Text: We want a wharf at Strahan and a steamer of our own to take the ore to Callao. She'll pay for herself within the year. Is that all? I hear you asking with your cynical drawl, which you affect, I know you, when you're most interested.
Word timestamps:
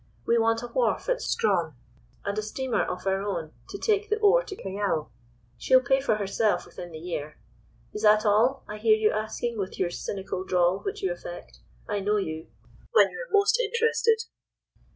We 0.25 0.39
want 0.39 0.63
a 0.63 0.67
wharf 0.67 1.07
at 1.09 1.21
Strahan 1.21 1.75
and 2.25 2.35
a 2.35 2.41
steamer 2.41 2.81
of 2.83 3.05
our 3.05 3.21
own 3.21 3.51
to 3.69 3.77
take 3.77 4.09
the 4.09 4.17
ore 4.17 4.41
to 4.41 4.55
Callao. 4.55 5.11
She'll 5.59 5.79
pay 5.83 6.01
for 6.01 6.15
herself 6.15 6.65
within 6.65 6.89
the 6.89 6.97
year. 6.97 7.37
Is 7.93 8.01
that 8.01 8.25
all? 8.25 8.63
I 8.67 8.79
hear 8.79 8.97
you 8.97 9.11
asking 9.11 9.59
with 9.59 9.77
your 9.77 9.91
cynical 9.91 10.43
drawl, 10.43 10.79
which 10.79 11.03
you 11.03 11.11
affect, 11.11 11.59
I 11.87 11.99
know 11.99 12.17
you, 12.17 12.47
when 12.93 13.11
you're 13.11 13.29
most 13.29 13.59
interested. 13.63 14.23